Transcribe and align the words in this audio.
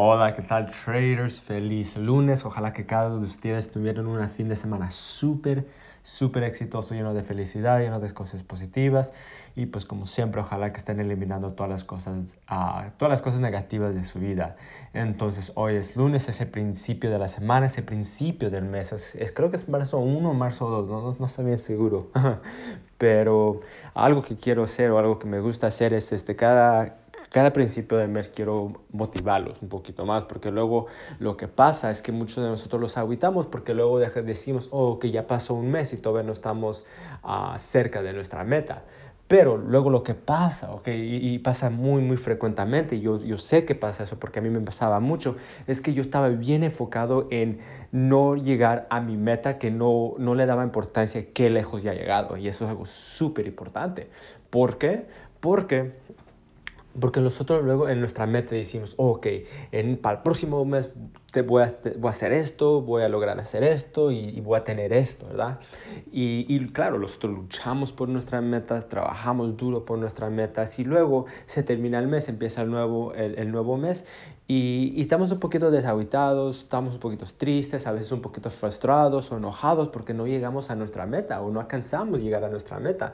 Hola, 0.00 0.36
¿qué 0.36 0.42
tal 0.42 0.70
traders? 0.70 1.40
Feliz 1.40 1.96
lunes. 1.96 2.44
Ojalá 2.44 2.72
que 2.72 2.86
cada 2.86 3.08
uno 3.08 3.18
de 3.18 3.24
ustedes 3.24 3.72
tuvieran 3.72 4.06
un 4.06 4.30
fin 4.30 4.48
de 4.48 4.54
semana 4.54 4.92
súper, 4.92 5.66
súper 6.02 6.44
exitoso, 6.44 6.94
lleno 6.94 7.14
de 7.14 7.24
felicidad, 7.24 7.80
lleno 7.80 7.98
de 7.98 8.08
cosas 8.14 8.44
positivas. 8.44 9.12
Y 9.56 9.66
pues 9.66 9.84
como 9.84 10.06
siempre, 10.06 10.40
ojalá 10.40 10.72
que 10.72 10.78
estén 10.78 11.00
eliminando 11.00 11.52
todas 11.54 11.68
las 11.68 11.82
cosas, 11.82 12.16
uh, 12.48 12.92
todas 12.96 13.10
las 13.10 13.22
cosas 13.22 13.40
negativas 13.40 13.92
de 13.92 14.04
su 14.04 14.20
vida. 14.20 14.54
Entonces, 14.94 15.50
hoy 15.56 15.74
es 15.74 15.96
lunes, 15.96 16.28
es 16.28 16.40
el 16.40 16.46
principio 16.46 17.10
de 17.10 17.18
la 17.18 17.26
semana, 17.26 17.66
es 17.66 17.76
el 17.76 17.84
principio 17.84 18.50
del 18.50 18.66
mes. 18.66 18.92
Es, 18.92 19.32
creo 19.32 19.50
que 19.50 19.56
es 19.56 19.68
marzo 19.68 19.98
1 19.98 20.30
o 20.30 20.32
marzo 20.32 20.68
2, 20.68 20.86
no, 20.86 21.02
no, 21.02 21.16
no 21.18 21.26
estoy 21.26 21.46
bien 21.46 21.58
seguro. 21.58 22.08
Pero 22.98 23.62
algo 23.94 24.22
que 24.22 24.36
quiero 24.36 24.62
hacer 24.62 24.92
o 24.92 24.98
algo 25.00 25.18
que 25.18 25.26
me 25.26 25.40
gusta 25.40 25.66
hacer 25.66 25.92
es 25.92 26.12
este, 26.12 26.36
cada 26.36 27.07
cada 27.30 27.52
principio 27.52 27.98
del 27.98 28.08
mes 28.08 28.28
quiero 28.28 28.80
motivarlos 28.92 29.60
un 29.62 29.68
poquito 29.68 30.06
más, 30.06 30.24
porque 30.24 30.50
luego 30.50 30.86
lo 31.18 31.36
que 31.36 31.48
pasa 31.48 31.90
es 31.90 32.02
que 32.02 32.12
muchos 32.12 32.42
de 32.42 32.50
nosotros 32.50 32.80
los 32.80 32.96
aguitamos 32.96 33.46
porque 33.46 33.74
luego 33.74 33.98
decimos, 33.98 34.68
oh, 34.70 34.98
que 34.98 35.10
ya 35.10 35.26
pasó 35.26 35.54
un 35.54 35.70
mes 35.70 35.92
y 35.92 35.96
todavía 35.98 36.26
no 36.26 36.32
estamos 36.32 36.84
uh, 37.24 37.58
cerca 37.58 38.02
de 38.02 38.12
nuestra 38.12 38.44
meta. 38.44 38.82
Pero 39.28 39.58
luego 39.58 39.90
lo 39.90 40.02
que 40.02 40.14
pasa, 40.14 40.72
¿ok? 40.72 40.88
Y, 40.88 41.38
pasa 41.40 41.68
muy, 41.68 42.00
muy 42.00 42.16
frecuentemente, 42.16 42.96
y 42.96 43.02
yo, 43.02 43.20
yo 43.22 43.36
sé 43.36 43.66
que 43.66 43.74
pasa 43.74 44.04
eso 44.04 44.18
porque 44.18 44.38
a 44.38 44.42
mí 44.42 44.48
me 44.48 44.60
pasaba 44.60 45.00
mucho, 45.00 45.36
es 45.66 45.82
que 45.82 45.92
yo 45.92 46.00
estaba 46.00 46.30
bien 46.30 46.64
enfocado 46.64 47.28
en 47.30 47.58
no 47.92 48.36
llegar 48.36 48.86
a 48.88 49.02
mi 49.02 49.18
meta, 49.18 49.58
que 49.58 49.70
no, 49.70 50.14
no 50.16 50.34
le 50.34 50.46
daba 50.46 50.64
importancia 50.64 51.26
qué 51.34 51.50
lejos 51.50 51.82
ya 51.82 51.92
he 51.92 51.96
llegado. 51.96 52.38
Y 52.38 52.48
eso 52.48 52.64
es 52.64 52.70
algo 52.70 52.86
súper 52.86 53.46
importante. 53.46 54.08
¿Por 54.48 54.78
qué? 54.78 55.04
Porque 55.40 55.92
porque 57.00 57.20
nosotros 57.20 57.64
luego 57.64 57.88
en 57.88 58.00
nuestra 58.00 58.26
meta 58.26 58.54
decimos, 58.54 58.94
ok, 58.96 59.26
en, 59.72 59.96
para 59.96 60.16
el 60.18 60.22
próximo 60.22 60.64
mes 60.64 60.90
te 61.30 61.42
voy, 61.42 61.62
a, 61.62 61.74
voy 61.98 62.08
a 62.08 62.10
hacer 62.10 62.32
esto, 62.32 62.80
voy 62.80 63.02
a 63.02 63.08
lograr 63.08 63.38
hacer 63.38 63.62
esto 63.62 64.10
y, 64.10 64.40
voy 64.40 64.58
a 64.58 64.64
tener 64.64 64.94
esto, 64.94 65.26
¿verdad? 65.26 65.60
Y, 66.10 66.46
y, 66.48 66.66
claro, 66.68 66.98
nosotros 66.98 67.34
luchamos 67.34 67.92
por 67.92 68.08
nuestras 68.08 68.42
metas, 68.42 68.88
trabajamos 68.88 69.56
duro 69.56 69.84
por 69.84 69.98
nuestras 69.98 70.30
metas 70.30 70.78
y 70.78 70.84
luego 70.84 71.26
se 71.44 71.62
termina 71.62 71.98
el 71.98 72.08
mes, 72.08 72.28
empieza 72.28 72.62
el 72.62 72.70
nuevo, 72.70 73.12
el, 73.12 73.38
el 73.38 73.52
nuevo 73.52 73.76
mes 73.76 74.04
y, 74.50 74.94
y, 74.96 75.02
estamos 75.02 75.30
un 75.30 75.40
poquito 75.40 75.70
desahuitados, 75.70 76.60
estamos 76.60 76.94
un 76.94 77.00
poquito 77.00 77.26
tristes, 77.36 77.86
a 77.86 77.92
veces 77.92 78.10
un 78.12 78.22
poquito 78.22 78.48
frustrados 78.48 79.30
o 79.30 79.36
enojados 79.36 79.88
porque 79.88 80.14
no 80.14 80.26
llegamos 80.26 80.70
a 80.70 80.74
nuestra 80.74 81.04
meta 81.04 81.42
o 81.42 81.50
no 81.50 81.60
alcanzamos 81.60 82.22
llegar 82.22 82.42
a 82.44 82.48
nuestra 82.48 82.80
meta. 82.80 83.12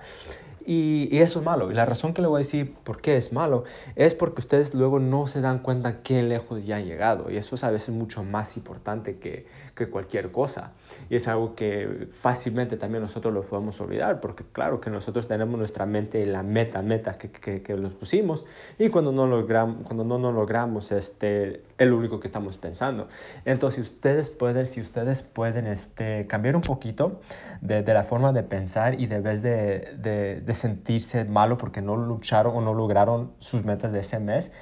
Y, 0.65 1.09
y, 1.11 1.19
eso 1.19 1.41
es 1.41 1.45
malo. 1.45 1.73
Y 1.73 1.75
la 1.75 1.87
razón 1.87 2.15
que 2.15 2.23
le 2.23 2.29
voy 2.29 2.37
a 2.37 2.39
decir 2.39 2.73
por 2.85 3.01
qué 3.01 3.17
es 3.17 3.33
malo 3.33 3.65
es 3.97 4.15
porque 4.15 4.41
ustedes 4.41 4.75
luego 4.75 5.01
no 5.01 5.27
se 5.27 5.41
dan 5.41 5.59
cuenta 5.59 6.03
qué 6.03 6.23
lejos 6.23 6.65
ya 6.65 6.77
han 6.77 6.85
llegado. 6.85 7.31
Y 7.33 7.37
eso 7.37 7.57
es 7.57 7.65
a 7.65 7.71
veces 7.73 7.95
mucho 8.05 8.23
más 8.23 8.57
importante 8.59 9.17
que, 9.17 9.47
que 9.75 9.89
cualquier 9.89 10.31
cosa. 10.31 10.73
Y 11.09 11.17
es 11.17 11.27
algo 11.27 11.55
que 11.55 12.09
fácilmente 12.13 12.77
también 12.77 13.03
nosotros 13.03 13.33
lo 13.33 13.43
podemos 13.43 13.81
olvidar, 13.81 14.21
porque 14.21 14.45
claro 14.53 14.79
que 14.81 14.91
nosotros 14.91 15.27
tenemos 15.27 15.59
nuestra 15.59 15.87
mente 15.87 16.23
en 16.23 16.33
la 16.33 16.43
meta, 16.43 16.83
meta 16.83 17.17
que, 17.17 17.31
que, 17.31 17.63
que 17.63 17.77
los 17.77 17.95
pusimos. 17.95 18.45
Y 18.79 18.91
cuando 18.91 19.11
no, 19.11 19.27
logramos, 19.27 19.87
cuando 19.87 20.05
no, 20.05 20.19
no 20.19 20.33
logramos, 20.33 20.93
este, 20.93 21.63
es 21.79 21.89
lo 21.89 21.97
único 21.97 22.21
que 22.21 22.27
estamos 22.27 22.59
pensando. 22.59 23.09
Entonces, 23.47 23.91
ustedes 23.91 24.29
pueden, 24.29 24.67
si 24.67 24.83
ustedes 24.83 25.23
pueden 25.23 25.67
este, 25.67 26.27
cambiar 26.27 26.57
un 26.57 26.63
poquito 26.63 27.21
de, 27.63 27.83
de 27.83 27.95
la 27.95 28.03
forma 28.03 28.33
de 28.33 28.43
pensar 28.43 29.01
y 29.01 29.07
de 29.07 29.21
vez 29.21 29.43
de, 29.43 29.95
de, 29.99 30.43
de 30.43 30.55
sentirse 30.55 31.25
malo 31.25 31.57
porque 31.57 31.81
no 31.81 31.97
lucharon 31.97 32.55
o 32.55 32.61
no 32.61 32.75
lograron 32.75 33.33
sus 33.39 33.65
metas 33.65 33.93
de 33.93 34.01
ese 34.01 34.19
mes, 34.19 34.53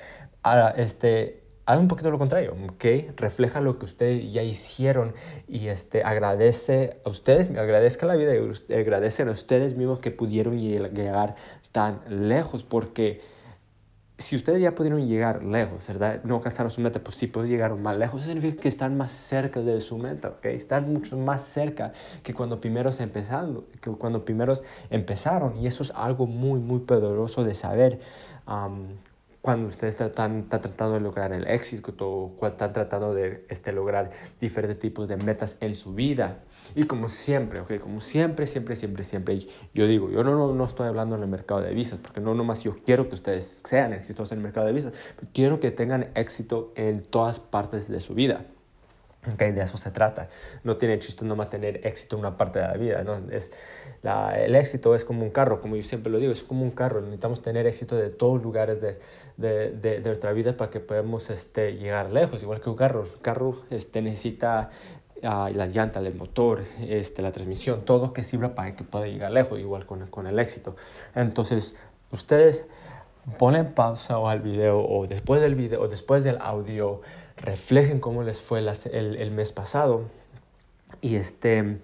a, 0.45 0.71
este, 0.77 1.42
haz 1.67 1.79
un 1.79 1.89
poquito 1.89 2.11
lo 2.11 2.19
contrario, 2.19 2.57
¿ok? 2.71 3.17
Refleja 3.17 3.61
lo 3.61 3.79
que 3.79 3.85
ustedes 3.85 4.33
ya 4.33 4.43
hicieron 4.43 5.15
y 5.49 5.69
este, 5.69 6.03
agradece 6.03 7.01
a 7.05 7.09
ustedes, 7.09 7.49
agradezca 7.51 8.07
la 8.07 8.17
vida 8.17 8.33
y 8.35 8.73
agradecen 8.75 9.29
a 9.29 9.33
ustedes 9.33 9.77
mismos 9.77 10.01
que 10.01 10.11
pudieron 10.11 10.59
llegar 10.59 11.37
tan 11.71 12.01
lejos 12.09 12.63
porque 12.63 13.21
si 14.19 14.37
ustedes 14.37 14.61
ya 14.61 14.75
pudieron 14.75 15.07
llegar 15.09 15.43
lejos, 15.43 15.87
¿verdad? 15.89 16.23
No 16.25 16.37
alcanzaron 16.37 16.71
su 16.71 16.81
meta, 16.81 17.01
pues 17.01 17.17
sí 17.17 17.27
pueden 17.27 17.51
llegar 17.51 17.75
más 17.75 17.97
lejos. 17.97 18.21
Eso 18.21 18.31
significa 18.31 18.63
que 18.63 18.69
están 18.69 18.97
más 18.97 19.11
cerca 19.11 19.61
de 19.61 19.81
su 19.81 19.99
meta, 19.99 20.29
¿ok? 20.29 20.47
Están 20.47 20.93
mucho 20.93 21.17
más 21.17 21.43
cerca 21.43 21.93
que 22.23 22.33
cuando 22.33 22.61
primeros 22.61 23.01
empezaron, 23.01 23.65
que 23.81 23.91
cuando 23.91 24.25
primeros 24.25 24.63
empezaron. 24.91 25.57
Y 25.59 25.67
eso 25.67 25.83
es 25.83 25.91
algo 25.95 26.27
muy, 26.27 26.61
muy 26.61 26.81
poderoso 26.81 27.43
de 27.43 27.55
saber. 27.55 28.01
Um, 28.47 28.97
cuando 29.43 29.67
ustedes 29.67 30.01
están, 30.01 30.39
están, 30.39 30.63
tratando 30.63 30.95
de 30.95 31.01
lograr 31.01 31.33
el 31.33 31.49
éxito 31.49 31.93
o 31.99 32.47
están 32.47 32.73
tratando 32.73 33.13
de 33.13 33.45
este, 33.49 33.73
lograr 33.73 34.11
diferentes 34.41 34.79
tipos 34.79 35.09
de 35.09 35.17
metas 35.17 35.57
en 35.61 35.75
su 35.75 35.95
vida. 35.95 36.45
Y 36.77 36.85
como 36.85 37.09
siempre, 37.09 37.61
¿ok? 37.61 37.81
Como 37.81 38.01
siempre, 38.01 38.47
siempre, 38.47 38.77
siempre, 38.77 39.03
siempre, 39.03 39.47
yo 39.75 39.87
digo, 39.89 40.11
yo 40.11 40.23
no, 40.23 40.55
no, 40.55 40.65
estoy 40.65 40.87
hablando 40.87 41.17
en 41.17 41.23
el 41.23 41.29
mercado 41.29 41.61
de 41.61 41.75
visas, 41.75 41.99
porque 41.99 42.21
no 42.21 42.35
nomás 42.35 42.63
yo 42.63 42.77
quiero 42.87 43.09
que 43.09 43.17
ustedes 43.17 43.63
sean 43.69 43.93
exitosos 43.93 44.31
en 44.31 44.39
el 44.39 44.45
mercado 44.45 44.67
de 44.67 44.73
visas, 44.75 44.93
quiero 45.35 45.59
que 45.59 45.73
tengan 45.73 46.11
éxito 46.15 46.73
en 46.77 47.03
todas 47.03 47.41
partes 47.41 47.89
de 47.89 48.01
su 48.01 48.15
vida. 48.15 48.47
Okay, 49.35 49.53
de 49.53 49.63
eso 49.63 49.79
se 49.79 49.93
trata. 49.93 50.29
No 50.65 50.79
tiene 50.79 50.99
chiste 50.99 51.25
nomás 51.25 51.49
tener 51.49 51.87
éxito 51.87 52.17
en 52.17 52.21
una 52.21 52.37
parte 52.37 52.59
de 52.59 52.67
la 52.67 52.75
vida. 52.75 53.05
¿no? 53.05 53.15
Es 53.31 53.53
la, 54.03 54.33
el 54.37 54.57
éxito 54.57 54.97
es 54.97 55.05
como 55.05 55.23
un 55.23 55.31
carro, 55.31 55.61
como 55.61 55.77
yo 55.77 55.83
siempre 55.85 56.11
lo 56.11 56.19
digo, 56.19 56.33
es 56.33 56.43
como 56.43 56.65
un 56.65 56.73
carro. 56.73 57.01
Necesitamos 57.01 57.41
tener 57.41 57.65
éxito 57.69 57.95
de 57.95 58.11
todos 58.11 58.43
lugares 58.43 58.81
de, 58.81 58.99
de, 59.37 59.71
de, 59.71 60.01
de 60.01 60.01
nuestra 60.01 60.33
vida 60.33 60.57
para 60.57 60.73
que 60.73 60.81
podamos 60.81 61.31
este, 61.31 61.77
llegar 61.77 62.11
lejos. 62.11 62.43
Igual 62.43 62.61
que 62.61 62.71
un 62.71 62.77
carro. 62.77 63.03
Un 63.03 63.23
carro 63.23 63.63
este, 63.71 64.03
necesita 64.03 64.71
uh, 65.23 65.55
la 65.55 65.67
llanta, 65.67 66.01
el 66.01 66.15
motor, 66.17 66.65
este, 66.81 67.23
la 67.23 67.31
transmisión, 67.31 67.85
todo 67.85 68.13
que 68.13 68.25
sirva 68.25 68.57
para 68.57 68.75
que 68.75 68.83
pueda 68.83 69.07
llegar 69.07 69.31
lejos, 69.31 69.61
igual 69.61 69.87
con, 69.87 70.05
con 70.09 70.27
el 70.27 70.37
éxito. 70.41 70.75
Entonces, 71.15 71.77
ustedes 72.11 72.67
ponen 73.39 73.73
pausa 73.73 74.17
al 74.17 74.41
video 74.41 74.85
o 74.85 75.07
después 75.07 75.41
del 75.41 75.55
video 75.55 75.81
o 75.83 75.87
después 75.87 76.25
del 76.25 76.39
audio 76.41 77.03
reflejen 77.43 78.01
cómo 78.01 78.23
les 78.23 78.41
fue 78.41 78.61
el, 78.61 79.17
el, 79.17 79.31
mes 79.31 79.53
pasado 79.53 80.05
y, 81.01 81.17
este, 81.17 81.79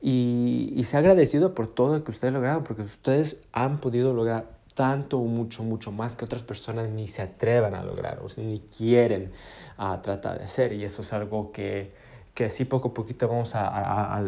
y, 0.00 0.72
y 0.76 0.84
sea 0.84 1.00
agradecido 1.00 1.54
por 1.54 1.68
todo 1.68 1.98
lo 1.98 2.04
que 2.04 2.10
ustedes 2.10 2.34
lograron, 2.34 2.64
porque 2.64 2.82
ustedes 2.82 3.36
han 3.52 3.80
podido 3.80 4.12
lograr 4.12 4.56
tanto, 4.76 5.18
mucho, 5.20 5.64
mucho 5.64 5.90
más 5.90 6.14
que 6.14 6.26
otras 6.26 6.42
personas 6.42 6.90
ni 6.90 7.06
se 7.06 7.22
atrevan 7.22 7.74
a 7.74 7.82
lograr 7.82 8.20
o 8.22 8.28
ni 8.40 8.60
quieren 8.60 9.32
uh, 9.78 10.00
tratar 10.02 10.38
de 10.38 10.44
hacer. 10.44 10.72
Y 10.74 10.84
eso 10.84 11.00
es 11.00 11.12
algo 11.14 11.50
que, 11.50 11.92
que 12.34 12.50
sí 12.50 12.66
poco 12.66 12.88
a 12.88 12.94
poquito 12.94 13.26
vamos 13.26 13.54
a, 13.54 14.22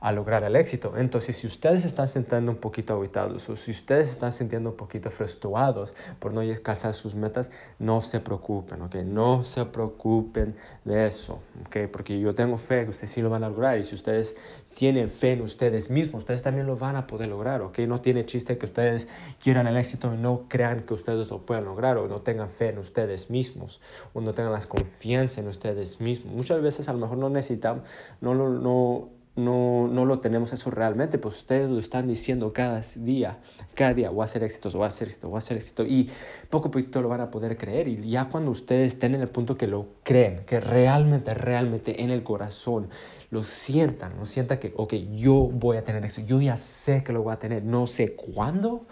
a, 0.00 0.12
lograr 0.12 0.44
el 0.44 0.56
éxito. 0.56 0.94
Entonces, 0.96 1.36
si 1.36 1.46
ustedes 1.46 1.84
están 1.84 2.08
sintiendo 2.08 2.52
un 2.52 2.58
poquito 2.58 2.94
aguitados 2.94 3.48
o 3.48 3.56
si 3.56 3.70
ustedes 3.70 4.10
están 4.10 4.32
sintiendo 4.32 4.70
un 4.70 4.76
poquito 4.76 5.10
frustrados 5.10 5.94
por 6.18 6.32
no 6.32 6.40
alcanzar 6.40 6.94
sus 6.94 7.14
metas, 7.14 7.50
no 7.78 8.00
se 8.00 8.20
preocupen, 8.20 8.82
¿ok? 8.82 8.96
No 8.96 9.44
se 9.44 9.64
preocupen 9.66 10.56
de 10.84 11.06
eso, 11.06 11.40
¿ok? 11.66 11.88
Porque 11.90 12.18
yo 12.18 12.34
tengo 12.34 12.56
fe 12.56 12.84
que 12.84 12.90
ustedes 12.90 13.10
sí 13.10 13.22
lo 13.22 13.30
van 13.30 13.44
a 13.44 13.48
lograr 13.48 13.78
y 13.78 13.84
si 13.84 13.94
ustedes 13.94 14.36
tienen 14.74 15.10
fe 15.10 15.32
en 15.32 15.42
ustedes 15.42 15.90
mismos, 15.90 16.20
ustedes 16.20 16.42
también 16.42 16.66
lo 16.66 16.76
van 16.76 16.96
a 16.96 17.06
poder 17.06 17.28
lograr, 17.28 17.60
¿ok? 17.60 17.80
No 17.80 18.00
tiene 18.00 18.24
chiste 18.24 18.56
que 18.56 18.66
ustedes 18.66 19.08
quieran 19.42 19.66
el 19.66 19.76
éxito 19.76 20.14
y 20.14 20.16
no 20.16 20.46
crean 20.48 20.82
que 20.82 20.94
ustedes 20.94 21.28
lo 21.30 21.44
puedan 21.44 21.64
lograr 21.64 21.98
o 21.98 22.08
no 22.08 22.20
tengan 22.20 22.48
fe 22.50 22.68
en 22.70 22.78
ustedes 22.78 23.30
mismos 23.30 23.80
o 24.14 24.20
no 24.20 24.32
tengan 24.32 24.52
la 24.52 24.60
confianza 24.60 25.40
en 25.40 25.48
ustedes 25.48 26.00
mismos. 26.00 26.32
Muchas 26.32 26.62
veces 26.62 26.88
a 26.88 26.92
lo 26.92 26.98
mejor 26.98 27.18
no 27.18 27.28
necesitamos, 27.28 27.84
no, 28.20 28.34
no, 28.34 28.48
no 28.48 29.19
no, 29.36 29.88
no 29.88 30.04
lo 30.04 30.20
tenemos 30.20 30.52
eso 30.52 30.70
realmente, 30.70 31.18
pues 31.18 31.38
ustedes 31.38 31.70
lo 31.70 31.78
están 31.78 32.08
diciendo 32.08 32.52
cada 32.52 32.82
día, 32.96 33.38
cada 33.74 33.94
día, 33.94 34.10
voy 34.10 34.22
a 34.22 34.24
hacer 34.24 34.42
éxito, 34.42 34.70
voy 34.70 34.84
a 34.84 34.88
hacer 34.88 35.08
éxito, 35.08 35.28
voy 35.28 35.36
a 35.36 35.38
hacer 35.38 35.56
éxito, 35.56 35.84
y 35.84 36.10
poco 36.48 36.68
a 36.68 36.70
poquito 36.70 37.00
lo 37.00 37.08
van 37.08 37.20
a 37.20 37.30
poder 37.30 37.56
creer, 37.56 37.88
y 37.88 38.10
ya 38.10 38.28
cuando 38.28 38.50
ustedes 38.50 38.94
estén 38.94 39.14
en 39.14 39.20
el 39.20 39.28
punto 39.28 39.56
que 39.56 39.66
lo 39.66 39.86
creen, 40.02 40.44
que 40.46 40.60
realmente, 40.60 41.32
realmente 41.34 42.02
en 42.02 42.10
el 42.10 42.22
corazón 42.22 42.88
lo 43.30 43.44
sientan, 43.44 44.18
lo 44.18 44.26
sientan 44.26 44.58
que, 44.58 44.72
ok, 44.76 44.94
yo 45.14 45.34
voy 45.34 45.76
a 45.76 45.84
tener 45.84 46.04
éxito, 46.04 46.26
yo 46.26 46.40
ya 46.40 46.56
sé 46.56 47.04
que 47.04 47.12
lo 47.12 47.22
voy 47.22 47.32
a 47.32 47.38
tener, 47.38 47.62
no 47.62 47.86
sé 47.86 48.16
cuándo 48.16 48.86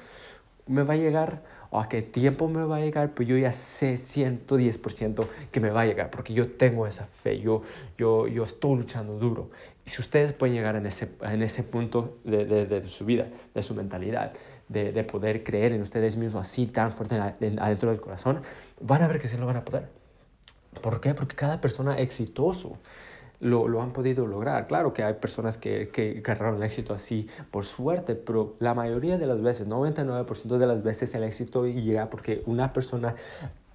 me 0.67 0.83
va 0.83 0.95
a 0.95 0.97
llegar, 0.97 1.43
a 1.73 1.89
qué 1.89 2.03
tiempo 2.03 2.49
me 2.49 2.65
va 2.65 2.77
a 2.77 2.81
llegar, 2.81 3.15
pues 3.15 3.29
yo 3.29 3.37
ya 3.37 3.53
sé 3.53 3.95
110% 3.95 5.27
que 5.51 5.61
me 5.61 5.71
va 5.71 5.83
a 5.83 5.87
llegar, 5.87 6.11
porque 6.11 6.33
yo 6.33 6.53
tengo 6.53 6.87
esa 6.87 7.07
fe, 7.07 7.41
yo, 7.41 7.63
yo, 7.99 8.27
yo 8.27 8.45
estoy 8.45 8.77
luchando 8.77 9.19
duro. 9.19 9.51
Y 9.85 9.91
si 9.91 10.01
ustedes 10.01 10.33
pueden 10.33 10.55
llegar 10.55 10.77
en 10.77 10.87
ese, 10.87 11.11
en 11.23 11.43
ese 11.43 11.63
punto 11.63 12.19
de, 12.25 12.45
de, 12.45 12.67
de 12.67 12.89
su 12.89 13.05
vida, 13.05 13.29
de 13.55 13.63
su 13.63 13.75
mentalidad, 13.75 14.33
de, 14.69 14.93
de, 14.93 15.05
poder 15.05 15.45
creer 15.45 15.73
en 15.73 15.83
ustedes 15.83 16.17
mismos 16.17 16.43
así 16.43 16.67
tan 16.67 16.93
fuerte 16.93 17.17
adentro 17.17 17.91
del 17.91 18.01
corazón, 18.01 18.43
van 18.81 19.03
a 19.03 19.09
ver 19.09 19.21
que 19.21 19.29
sí 19.29 19.37
lo 19.37 19.47
van 19.47 19.57
a 19.57 19.65
poder. 19.65 19.89
¿Por 20.83 21.01
qué? 21.01 21.15
Porque 21.15 21.35
cada 21.35 21.61
persona 21.61 21.99
exitoso 21.99 22.77
lo, 23.41 23.69
lo, 23.69 23.83
han 23.83 23.93
podido 23.93 24.27
lograr. 24.27 24.67
Claro 24.67 24.93
que 24.93 25.03
hay 25.03 25.15
personas 25.15 25.59
que, 25.59 25.89
que 25.89 26.23
agarraron 26.25 26.57
el 26.57 26.63
éxito 26.65 26.95
así 26.95 27.29
por 27.51 27.65
suerte, 27.65 28.15
pero 28.15 28.57
la 28.59 28.75
mayoría 28.75 29.19
de 29.19 29.27
las 29.27 29.41
veces, 29.43 29.69
99% 29.69 30.59
de 30.59 30.67
las 30.67 30.83
veces 30.83 31.15
el 31.15 31.25
éxito 31.25 31.67
llega 31.67 32.11
porque 32.11 32.43
una 32.47 32.73
persona 32.73 33.15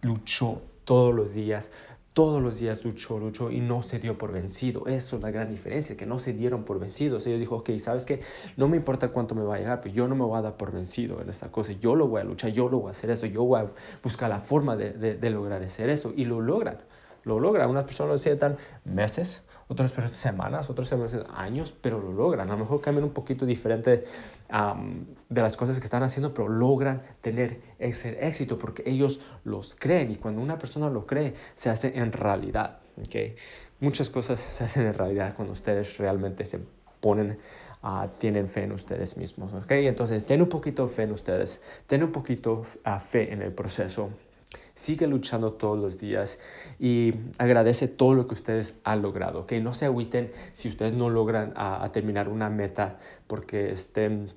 luchó 0.01 0.62
todos 0.83 1.15
los 1.15 1.33
días 1.33 1.71
todos 2.13 2.42
los 2.42 2.60
días 2.60 2.83
luchó, 2.83 3.18
luchó 3.18 3.51
y 3.51 3.60
no 3.60 3.81
se 3.81 4.00
dio 4.00 4.18
por 4.18 4.31
vencido. 4.31 4.86
Eso 4.86 5.18
es 5.18 5.21
la 5.21 5.31
gran 5.31 5.50
diferencia, 5.50 5.98
que 5.98 6.06
no 6.06 6.19
se 6.19 6.33
dieron 6.33 6.63
por 6.63 6.80
vencidos. 6.80 7.25
Ellos 7.25 7.39
dijo, 7.39 7.57
ok, 7.57 7.71
¿sabes 7.80 8.06
qué? 8.06 8.21
No 8.56 8.68
me 8.68 8.77
importa 8.77 9.10
cuánto 9.10 9.33
me 9.33 9.44
va 9.44 9.56
a 9.56 9.57
llegar, 9.57 9.81
pero 9.81 9.94
yo 9.94 10.07
no 10.07 10.15
me 10.15 10.24
voy 10.24 10.38
a 10.38 10.44
dar 10.44 10.56
por 10.56 10.71
vencido 10.71 11.21
en 11.21 11.30
esta 11.30 11.51
cosa. 11.51 11.74
Yo 11.74 11.95
lo 11.95 12.07
voy 12.07 12.21
a 12.21 12.24
luchar, 12.24 12.51
yo 12.51 12.69
lo 12.69 12.80
voy 12.80 12.89
a 12.89 12.92
hacer 12.92 13.10
eso, 13.10 13.25
yo 13.25 13.44
voy 13.44 13.62
a 13.62 13.68
buscar 14.04 14.30
la 14.30 14.39
forma 14.39 14.75
de, 14.75 14.94
de, 14.94 15.30
lograr 15.31 15.63
hacer 15.63 15.89
eso. 15.89 16.13
Y 16.15 16.25
lo 16.25 16.39
logran, 16.39 16.77
lo 17.24 17.39
logran. 17.39 17.69
Unas 17.69 17.86
personas 17.86 18.12
lo 18.12 18.18
sientan 18.19 18.57
meses, 18.86 19.44
otras 19.68 19.92
personas 19.92 20.18
semanas, 20.18 20.69
otras 20.69 20.88
semanas 20.88 21.18
años, 21.36 21.74
pero 21.81 22.00
lo 22.00 22.12
logran. 22.12 22.50
A 22.50 22.54
lo 22.54 22.60
mejor 22.60 22.81
cambian 22.81 23.06
un 23.06 23.13
poquito 23.13 23.45
diferente 23.45 24.04
de 25.30 25.42
las 25.42 25.57
cosas 25.57 25.80
que 25.80 25.86
están 25.86 26.04
haciendo, 26.04 26.33
pero 26.33 26.48
logran 26.48 27.04
tener 27.21 27.62
ese 27.80 28.25
éxito 28.25 28.57
porque 28.57 28.83
ellos 28.86 29.19
los 29.44 29.75
creen 29.75 30.12
y 30.12 30.15
cuando 30.15 30.42
una 30.42 30.60
persona 30.60 30.89
lo 30.89 31.06
cree, 31.06 31.36
se 31.56 31.69
hace 31.69 31.98
en 31.98 32.12
realidad. 32.12 32.80
¿okay? 33.06 33.36
Muchas 33.80 34.10
cosas 34.10 34.39
se 34.39 34.63
hacen 34.63 34.86
en 34.86 34.94
realidad 34.94 35.36
cuando 35.36 35.54
ustedes 35.54 35.98
realmente 35.98 36.45
se 36.45 36.60
ponen 37.00 37.39
Uh, 37.86 38.07
tienen 38.18 38.48
fe 38.48 38.63
en 38.63 38.71
ustedes 38.71 39.18
mismos, 39.18 39.54
¿ok? 39.54 39.71
Entonces, 39.71 40.25
ten 40.25 40.42
un 40.42 40.48
poquito 40.48 40.88
de 40.88 40.94
fe 40.94 41.04
en 41.04 41.12
ustedes, 41.12 41.60
ten 41.86 42.01
un 42.01 42.13
poquito 42.13 42.65
uh, 42.86 43.00
fe 43.00 43.33
en 43.33 43.42
el 43.42 43.51
proceso 43.51 44.10
sigue 44.83 45.07
luchando 45.07 45.53
todos 45.53 45.80
los 45.80 45.97
días 45.97 46.39
y 46.77 47.13
agradece 47.38 47.88
todo 47.88 48.15
lo 48.15 48.27
que 48.27 48.33
ustedes 48.33 48.75
han 48.83 49.01
logrado, 49.01 49.45
que 49.45 49.62
no 49.62 49.74
se 49.74 49.85
agüiten 49.85 50.33
si 50.51 50.68
ustedes 50.68 50.91
no 50.91 51.09
logran 51.09 51.53
terminar 51.94 52.27
una 52.27 52.50
meta 52.50 53.00
porque 53.27 53.71
estén 53.71 54.33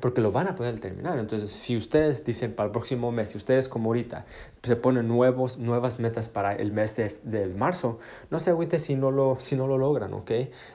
porque 0.00 0.20
lo 0.20 0.32
van 0.32 0.48
a 0.48 0.54
poder 0.54 0.80
terminar. 0.80 1.18
Entonces, 1.18 1.50
si 1.50 1.76
ustedes 1.76 2.24
dicen 2.24 2.54
para 2.54 2.66
el 2.66 2.72
próximo 2.72 3.12
mes, 3.12 3.30
si 3.30 3.38
ustedes 3.38 3.68
como 3.68 3.90
ahorita 3.90 4.24
se 4.62 4.76
ponen 4.76 5.08
nuevos, 5.08 5.58
nuevas 5.58 5.98
metas 5.98 6.28
para 6.28 6.54
el 6.54 6.72
mes 6.72 6.96
de, 6.96 7.46
marzo, 7.56 7.98
no 8.30 8.38
se 8.38 8.50
agüite 8.50 8.78
si 8.78 8.94
no 8.94 9.10
lo, 9.10 9.38
si 9.40 9.56
no 9.56 9.66
lo 9.66 9.78
logran, 9.78 10.14
¿ok? 10.14 10.30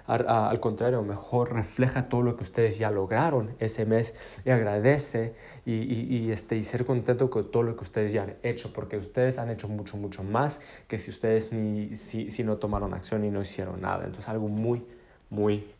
Al, 0.05 0.59
contrario, 0.59 1.01
mejor 1.01 1.53
refleja 1.53 2.09
todo 2.09 2.21
lo 2.21 2.35
que 2.35 2.43
ustedes 2.43 2.77
ya 2.77 2.91
lograron 2.91 3.55
ese 3.59 3.85
mes 3.85 4.13
y 4.45 4.51
agradece 4.51 5.33
y, 5.65 5.73
y, 5.73 6.31
este, 6.31 6.57
y 6.57 6.63
ser 6.63 6.85
contento 6.85 7.29
con 7.29 7.51
todo 7.51 7.63
lo 7.63 7.75
que 7.75 7.83
ustedes 7.83 8.13
ya 8.13 8.23
han 8.23 8.35
hecho, 8.43 8.71
porque 8.71 8.97
ustedes 8.97 9.37
han 9.37 9.49
hecho 9.49 9.67
mucho, 9.67 9.97
mucho 9.97 10.23
más 10.23 10.61
que 10.87 10.99
si 10.99 11.11
ustedes 11.11 11.51
ni, 11.51 11.95
si, 11.95 12.31
si 12.31 12.43
no 12.43 12.57
tomaron 12.57 12.93
acción 12.93 13.25
y 13.25 13.29
no 13.29 13.41
hicieron 13.41 13.81
nada. 13.81 14.05
Entonces, 14.05 14.29
algo 14.29 14.47
muy, 14.47 14.85
muy 15.29 15.76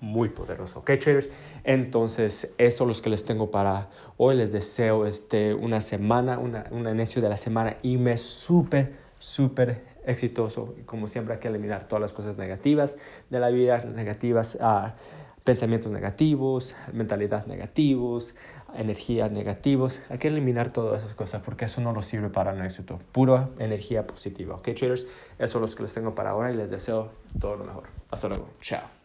muy 0.00 0.28
poderoso. 0.28 0.80
¿Ok, 0.80 0.92
traders? 0.98 1.28
Entonces, 1.64 2.52
eso 2.58 2.90
es 2.90 2.96
lo 2.96 3.02
que 3.02 3.10
les 3.10 3.24
tengo 3.24 3.50
para 3.50 3.88
hoy. 4.16 4.36
Les 4.36 4.52
deseo 4.52 5.06
este, 5.06 5.54
una 5.54 5.80
semana, 5.80 6.38
una, 6.38 6.66
un 6.70 6.88
inicio 6.88 7.20
de 7.22 7.28
la 7.28 7.36
semana 7.36 7.76
y 7.82 7.96
mes 7.96 8.20
súper, 8.20 8.94
súper 9.18 9.82
exitoso. 10.04 10.74
Como 10.86 11.08
siempre, 11.08 11.34
hay 11.34 11.40
que 11.40 11.48
eliminar 11.48 11.88
todas 11.88 12.00
las 12.00 12.12
cosas 12.12 12.36
negativas 12.36 12.96
de 13.30 13.40
la 13.40 13.50
vida, 13.50 13.84
negativas, 13.84 14.58
pensamientos 15.44 15.90
negativos, 15.90 16.74
mentalidad 16.92 17.46
negativos, 17.46 18.34
energías 18.74 19.30
negativos. 19.30 20.00
Hay 20.08 20.18
que 20.18 20.28
eliminar 20.28 20.72
todas 20.72 21.02
esas 21.02 21.14
cosas 21.14 21.42
porque 21.42 21.64
eso 21.66 21.80
no 21.80 21.92
nos 21.92 22.06
sirve 22.06 22.28
para 22.28 22.52
un 22.52 22.62
éxito. 22.62 23.00
Pura 23.12 23.48
energía 23.58 24.06
positiva. 24.06 24.56
¿Ok, 24.56 24.70
traders? 24.74 25.06
Eso 25.38 25.64
es 25.64 25.70
lo 25.70 25.76
que 25.76 25.82
les 25.82 25.94
tengo 25.94 26.14
para 26.14 26.30
ahora 26.30 26.52
y 26.52 26.56
les 26.56 26.70
deseo 26.70 27.10
todo 27.40 27.56
lo 27.56 27.64
mejor. 27.64 27.84
Hasta 28.10 28.28
luego. 28.28 28.48
Chao. 28.60 28.99